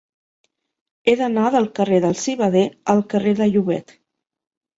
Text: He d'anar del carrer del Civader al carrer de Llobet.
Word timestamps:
He 1.05 1.13
d'anar 1.19 1.43
del 1.55 1.67
carrer 1.81 1.99
del 2.07 2.17
Civader 2.23 2.65
al 2.95 3.05
carrer 3.13 3.35
de 3.43 3.51
Llobet. 3.53 3.97